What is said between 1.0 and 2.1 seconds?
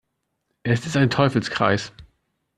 Teufelskreis.